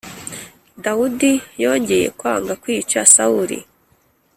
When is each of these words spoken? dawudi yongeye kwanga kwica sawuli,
dawudi 0.83 1.31
yongeye 1.63 2.07
kwanga 2.19 2.53
kwica 2.61 2.99
sawuli, 3.13 3.59